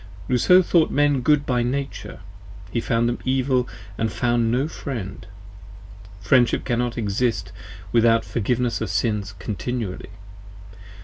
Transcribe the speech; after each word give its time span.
Rousseau 0.27 0.63
thought 0.63 0.89
Men 0.89 1.21
Good 1.21 1.45
by 1.45 1.61
Nature: 1.61 2.21
he 2.71 2.81
found 2.81 3.07
them 3.07 3.19
Evil 3.23 3.69
& 3.89 4.07
found 4.09 4.51
no 4.51 4.67
friend. 4.67 5.27
Friendship 6.19 6.65
cannot 6.65 6.97
exist 6.97 7.51
without 7.91 8.25
forgiveness 8.25 8.81
of 8.81 8.89
sins 8.89 9.33
continually. 9.37 10.09